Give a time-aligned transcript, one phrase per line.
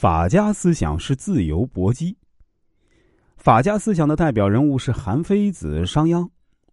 [0.00, 2.16] 法家思想是自由搏击。
[3.36, 6.24] 法家思想的代表人物是韩非子、商鞅。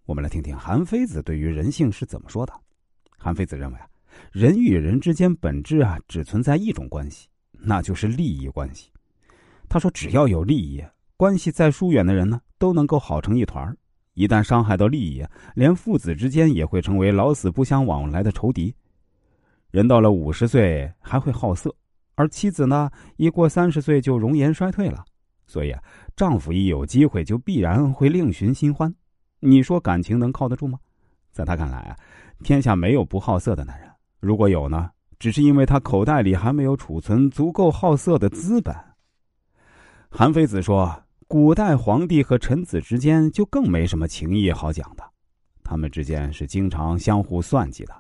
[0.06, 2.54] 我们来听听韩非子对于人性是怎么说的。
[3.18, 3.88] 韩非子认为啊，
[4.32, 8.92] 人与人之间本质啊只存在一种关系，那就是利益关系。
[9.68, 10.86] 他说，只要有利益，
[11.18, 13.76] 关系再疏远的人呢，都能够好成一团
[14.14, 18.76] 一旦伤害到利益，连父子之间也会成为老死不相往来的仇敌。
[19.72, 21.76] 人到了五十岁还会好色。
[22.16, 25.04] 而妻子呢，一过三十岁就容颜衰退了，
[25.46, 25.82] 所以啊，
[26.16, 28.94] 丈夫一有机会就必然会另寻新欢。
[29.42, 30.80] 你说感情能靠得住吗？
[31.32, 31.96] 在他看来啊，
[32.44, 33.90] 天下没有不好色的男人，
[34.22, 38.74] 如果有呢，只是因为他口袋里还没有储存足够好色的资本。
[40.10, 45.04] 韩非子说，古代皇帝和臣子之间就更没什么情义好讲的，
[45.64, 47.94] 他们之间是经常相互算计的，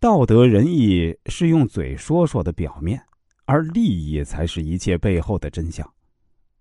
[0.00, 2.98] 道德仁义是用嘴说说的表面。
[3.46, 5.88] 而利益才是一切背后的真相。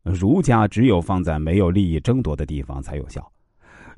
[0.04, 3.25] 儒家只有放在没有利益争夺的地方才有效，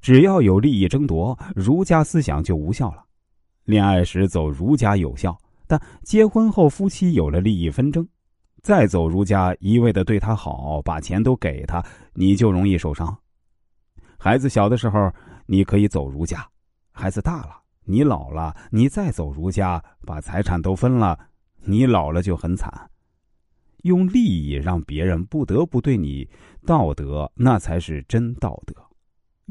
[0.02, 3.04] 只要有利益争夺，儒家思想就无效了。
[3.64, 8.08] 恋爱时走儒家有效，但结婚后夫妻有了利益纷争，
[8.62, 11.84] 再走儒家，一味的对他好，把钱都给他，
[12.14, 13.18] 你就容易受伤。
[14.20, 15.12] 孩子小的时候，
[15.48, 16.38] 你可以走儒家；
[16.92, 21.18] 孩子大了，你老了，你再走儒家，把财产都分了。
[21.66, 22.90] 你老了就很惨，
[23.84, 26.30] 用利益让别人不得不对你
[26.66, 28.74] 道德，那才是真道德。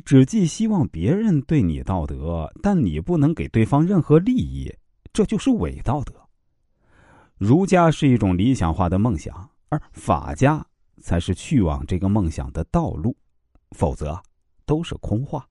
[0.04, 4.72] 只寄希望别人对你道德，但你不能给对方任何利益，
[5.12, 6.12] 这就是伪道德。
[7.36, 10.64] 儒家是一种理想化的梦想，而法家
[11.00, 13.16] 才是去往这个梦想的道路，
[13.72, 14.20] 否则
[14.64, 15.46] 都是空话。